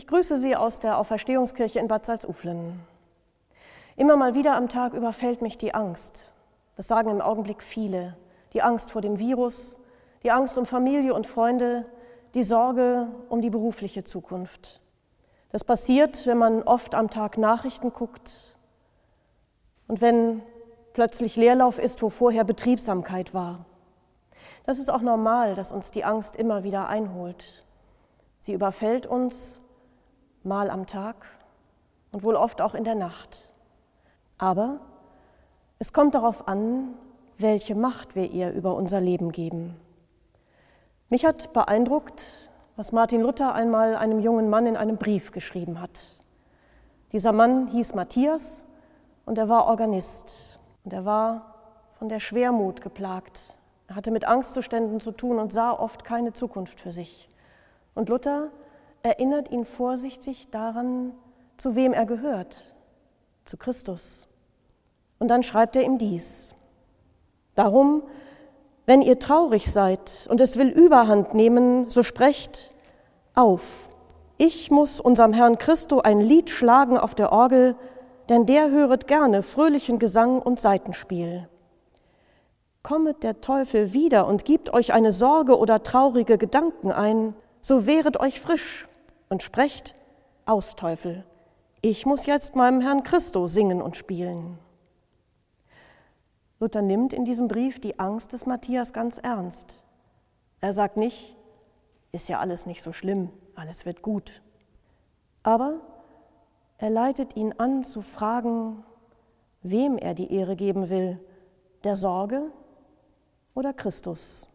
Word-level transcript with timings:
Ich 0.00 0.06
grüße 0.06 0.38
Sie 0.38 0.56
aus 0.56 0.80
der 0.80 0.96
Auferstehungskirche 0.96 1.78
in 1.78 1.86
Bad 1.86 2.06
Salzuflen. 2.06 2.80
Immer 3.96 4.16
mal 4.16 4.32
wieder 4.34 4.56
am 4.56 4.70
Tag 4.70 4.94
überfällt 4.94 5.42
mich 5.42 5.58
die 5.58 5.74
Angst. 5.74 6.32
Das 6.74 6.88
sagen 6.88 7.10
im 7.10 7.20
Augenblick 7.20 7.62
viele. 7.62 8.16
Die 8.54 8.62
Angst 8.62 8.90
vor 8.90 9.02
dem 9.02 9.18
Virus, 9.18 9.76
die 10.22 10.30
Angst 10.30 10.56
um 10.56 10.64
Familie 10.64 11.12
und 11.12 11.26
Freunde, 11.26 11.84
die 12.32 12.44
Sorge 12.44 13.08
um 13.28 13.42
die 13.42 13.50
berufliche 13.50 14.02
Zukunft. 14.02 14.80
Das 15.50 15.64
passiert, 15.64 16.26
wenn 16.26 16.38
man 16.38 16.62
oft 16.62 16.94
am 16.94 17.10
Tag 17.10 17.36
Nachrichten 17.36 17.92
guckt 17.92 18.56
und 19.86 20.00
wenn 20.00 20.40
plötzlich 20.94 21.36
Leerlauf 21.36 21.78
ist, 21.78 22.00
wo 22.00 22.08
vorher 22.08 22.44
Betriebsamkeit 22.44 23.34
war. 23.34 23.66
Das 24.64 24.78
ist 24.78 24.88
auch 24.88 25.02
normal, 25.02 25.54
dass 25.54 25.70
uns 25.70 25.90
die 25.90 26.04
Angst 26.04 26.36
immer 26.36 26.64
wieder 26.64 26.88
einholt. 26.88 27.66
Sie 28.38 28.54
überfällt 28.54 29.06
uns 29.06 29.60
mal 30.42 30.70
am 30.70 30.86
Tag 30.86 31.16
und 32.12 32.22
wohl 32.24 32.36
oft 32.36 32.60
auch 32.60 32.74
in 32.74 32.84
der 32.84 32.94
Nacht. 32.94 33.50
Aber 34.38 34.80
es 35.78 35.92
kommt 35.92 36.14
darauf 36.14 36.48
an, 36.48 36.94
welche 37.38 37.74
Macht 37.74 38.14
wir 38.14 38.30
ihr 38.30 38.52
über 38.52 38.74
unser 38.74 39.00
Leben 39.00 39.32
geben. 39.32 39.76
Mich 41.08 41.24
hat 41.24 41.52
beeindruckt, 41.52 42.50
was 42.76 42.92
Martin 42.92 43.20
Luther 43.20 43.54
einmal 43.54 43.96
einem 43.96 44.20
jungen 44.20 44.48
Mann 44.48 44.66
in 44.66 44.76
einem 44.76 44.96
Brief 44.96 45.32
geschrieben 45.32 45.80
hat. 45.80 46.16
Dieser 47.12 47.32
Mann 47.32 47.66
hieß 47.68 47.94
Matthias 47.94 48.64
und 49.26 49.38
er 49.38 49.48
war 49.48 49.66
Organist 49.66 50.58
und 50.84 50.92
er 50.92 51.04
war 51.04 51.54
von 51.98 52.08
der 52.08 52.20
Schwermut 52.20 52.80
geplagt. 52.80 53.56
Er 53.88 53.96
hatte 53.96 54.10
mit 54.10 54.24
Angstzuständen 54.24 55.00
zu 55.00 55.10
tun 55.10 55.38
und 55.38 55.52
sah 55.52 55.72
oft 55.72 56.04
keine 56.04 56.32
Zukunft 56.32 56.78
für 56.78 56.92
sich. 56.92 57.28
Und 57.94 58.08
Luther 58.08 58.50
erinnert 59.02 59.50
ihn 59.50 59.64
vorsichtig 59.64 60.48
daran, 60.50 61.12
zu 61.56 61.74
wem 61.74 61.92
er 61.92 62.06
gehört, 62.06 62.74
zu 63.44 63.56
Christus. 63.56 64.28
Und 65.18 65.28
dann 65.28 65.42
schreibt 65.42 65.76
er 65.76 65.82
ihm 65.82 65.98
dies. 65.98 66.54
Darum, 67.54 68.02
wenn 68.86 69.02
ihr 69.02 69.18
traurig 69.18 69.70
seid 69.70 70.26
und 70.30 70.40
es 70.40 70.56
will 70.56 70.68
überhand 70.68 71.34
nehmen, 71.34 71.90
so 71.90 72.02
sprecht 72.02 72.74
auf. 73.34 73.90
Ich 74.38 74.70
muss 74.70 75.00
unserem 75.00 75.32
Herrn 75.32 75.58
Christo 75.58 76.00
ein 76.00 76.20
Lied 76.20 76.50
schlagen 76.50 76.96
auf 76.96 77.14
der 77.14 77.32
Orgel, 77.32 77.76
denn 78.28 78.46
der 78.46 78.70
höret 78.70 79.06
gerne 79.06 79.42
fröhlichen 79.42 79.98
Gesang 79.98 80.40
und 80.40 80.60
Seitenspiel. 80.60 81.48
Kommet 82.82 83.22
der 83.22 83.42
Teufel 83.42 83.92
wieder 83.92 84.26
und 84.26 84.46
gibt 84.46 84.72
euch 84.72 84.94
eine 84.94 85.12
Sorge 85.12 85.58
oder 85.58 85.82
traurige 85.82 86.38
Gedanken 86.38 86.90
ein, 86.90 87.34
so 87.60 87.84
wehret 87.84 88.18
euch 88.18 88.40
frisch 88.40 88.88
und 89.30 89.42
sprecht, 89.42 89.94
aus 90.44 90.74
Teufel, 90.76 91.24
ich 91.80 92.04
muss 92.04 92.26
jetzt 92.26 92.56
meinem 92.56 92.80
Herrn 92.82 93.04
Christo 93.04 93.46
singen 93.46 93.80
und 93.80 93.96
spielen. 93.96 94.58
Luther 96.58 96.82
nimmt 96.82 97.14
in 97.14 97.24
diesem 97.24 97.48
Brief 97.48 97.80
die 97.80 97.98
Angst 97.98 98.34
des 98.34 98.44
Matthias 98.44 98.92
ganz 98.92 99.16
ernst. 99.16 99.82
Er 100.60 100.74
sagt 100.74 100.98
nicht, 100.98 101.36
ist 102.12 102.28
ja 102.28 102.40
alles 102.40 102.66
nicht 102.66 102.82
so 102.82 102.92
schlimm, 102.92 103.30
alles 103.54 103.86
wird 103.86 104.02
gut. 104.02 104.42
Aber 105.42 105.80
er 106.76 106.90
leitet 106.90 107.36
ihn 107.36 107.54
an 107.56 107.84
zu 107.84 108.02
fragen, 108.02 108.84
wem 109.62 109.96
er 109.96 110.14
die 110.14 110.34
Ehre 110.34 110.56
geben 110.56 110.90
will, 110.90 111.18
der 111.84 111.96
Sorge 111.96 112.50
oder 113.54 113.72
Christus, 113.72 114.48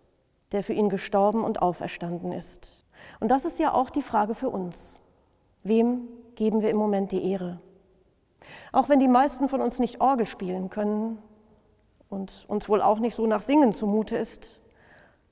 der 0.51 0.63
für 0.63 0.73
ihn 0.73 0.89
gestorben 0.89 1.43
und 1.43 1.61
auferstanden 1.61 2.33
ist. 2.33 2.84
Und 3.19 3.29
das 3.29 3.45
ist 3.45 3.59
ja 3.59 3.73
auch 3.73 3.89
die 3.89 4.01
Frage 4.01 4.35
für 4.35 4.49
uns. 4.49 4.99
Wem 5.63 6.07
geben 6.35 6.61
wir 6.61 6.69
im 6.69 6.77
Moment 6.77 7.11
die 7.11 7.31
Ehre? 7.31 7.59
Auch 8.71 8.89
wenn 8.89 8.99
die 8.99 9.07
meisten 9.07 9.49
von 9.49 9.61
uns 9.61 9.79
nicht 9.79 10.01
Orgel 10.01 10.27
spielen 10.27 10.69
können 10.69 11.17
und 12.09 12.45
uns 12.47 12.69
wohl 12.69 12.81
auch 12.81 12.99
nicht 12.99 13.15
so 13.15 13.25
nach 13.25 13.41
Singen 13.41 13.73
zumute 13.73 14.15
ist, 14.15 14.59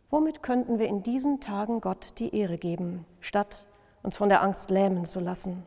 womit 0.10 0.42
könnten 0.42 0.80
wir 0.80 0.88
in 0.88 1.04
diesen 1.04 1.40
Tagen 1.40 1.82
Gott 1.82 2.20
die 2.20 2.36
Ehre 2.36 2.58
geben, 2.58 3.06
statt 3.20 3.68
uns 4.02 4.18
von 4.18 4.30
der 4.30 4.42
Angst 4.42 4.70
lähmen 4.70 5.06
zu 5.06 5.20
lassen? 5.20 5.64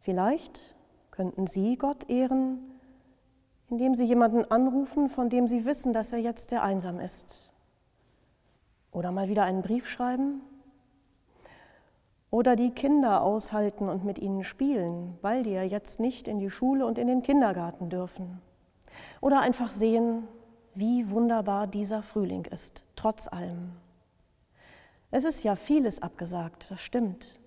Vielleicht 0.00 0.74
könnten 1.10 1.46
Sie 1.46 1.76
Gott 1.76 2.08
ehren, 2.08 2.58
indem 3.68 3.94
Sie 3.94 4.04
jemanden 4.04 4.50
anrufen, 4.50 5.08
von 5.08 5.28
dem 5.28 5.46
Sie 5.46 5.64
wissen, 5.64 5.92
dass 5.92 6.12
er 6.12 6.18
jetzt 6.18 6.50
sehr 6.50 6.62
einsam 6.62 6.98
ist. 6.98 7.50
Oder 8.90 9.12
mal 9.12 9.28
wieder 9.28 9.44
einen 9.44 9.62
Brief 9.62 9.88
schreiben 9.88 10.40
oder 12.30 12.56
die 12.56 12.70
Kinder 12.70 13.22
aushalten 13.22 13.88
und 13.88 14.04
mit 14.04 14.18
ihnen 14.18 14.44
spielen, 14.44 15.18
weil 15.22 15.42
die 15.42 15.52
ja 15.52 15.62
jetzt 15.62 15.98
nicht 15.98 16.28
in 16.28 16.38
die 16.38 16.50
Schule 16.50 16.86
und 16.86 16.98
in 16.98 17.06
den 17.06 17.22
Kindergarten 17.22 17.88
dürfen. 17.88 18.40
Oder 19.20 19.40
einfach 19.40 19.70
sehen, 19.70 20.28
wie 20.74 21.10
wunderbar 21.10 21.66
dieser 21.66 22.02
Frühling 22.02 22.44
ist, 22.44 22.84
trotz 22.96 23.28
allem. 23.28 23.72
Es 25.10 25.24
ist 25.24 25.42
ja 25.42 25.56
vieles 25.56 26.02
abgesagt, 26.02 26.70
das 26.70 26.80
stimmt. 26.80 27.38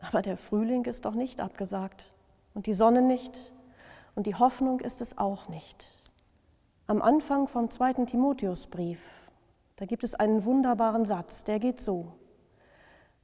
Aber 0.00 0.22
der 0.22 0.36
Frühling 0.36 0.84
ist 0.84 1.04
doch 1.04 1.14
nicht 1.14 1.40
abgesagt 1.40 2.06
und 2.54 2.66
die 2.66 2.74
Sonne 2.74 3.02
nicht 3.02 3.52
und 4.14 4.26
die 4.26 4.34
Hoffnung 4.34 4.80
ist 4.80 5.00
es 5.00 5.16
auch 5.16 5.48
nicht. 5.48 5.96
Am 6.86 7.00
Anfang 7.00 7.48
vom 7.48 7.70
zweiten 7.70 8.06
Timotheusbrief, 8.06 9.30
da 9.76 9.86
gibt 9.86 10.04
es 10.04 10.14
einen 10.14 10.44
wunderbaren 10.44 11.04
Satz, 11.04 11.44
der 11.44 11.58
geht 11.58 11.80
so. 11.80 12.12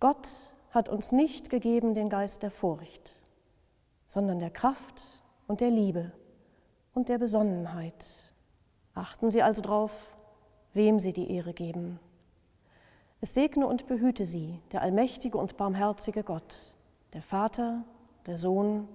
Gott 0.01 0.29
hat 0.77 0.91
uns 0.91 1.11
nicht 1.11 1.49
gegeben 1.49 1.95
den 1.95 2.11
Geist 2.11 2.43
der 2.43 2.51
Furcht, 2.51 3.17
sondern 4.09 4.39
der 4.39 4.51
Kraft 4.51 5.03
und 5.47 5.63
der 5.63 5.71
Liebe 5.71 6.13
und 6.93 7.09
der 7.09 7.17
Besonnenheit. 7.19 8.05
Achten 8.95 9.31
Sie 9.31 9.43
also 9.43 9.63
darauf, 9.63 10.15
wem 10.75 11.01
Sie 11.01 11.15
die 11.15 11.31
Ehre 11.31 11.55
geben. 11.55 11.99
Es 13.23 13.33
segne 13.33 13.67
und 13.67 13.87
behüte 13.87 14.27
Sie, 14.27 14.61
der 14.71 14.83
allmächtige 14.83 15.39
und 15.39 15.57
barmherzige 15.57 16.23
Gott, 16.23 16.75
der 17.15 17.23
Vater, 17.23 17.83
der 18.27 18.37
Sohn 18.37 18.87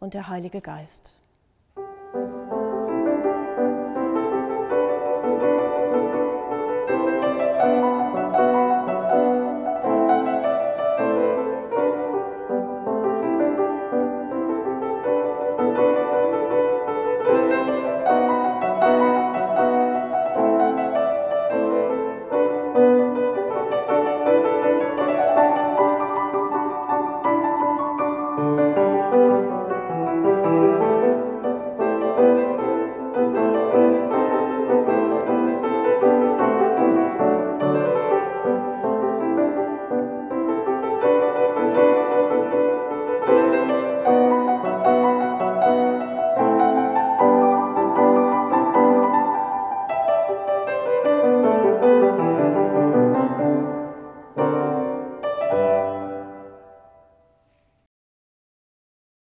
und 0.00 0.12
der 0.12 0.28
Heilige 0.28 0.60
Geist. 0.60 1.14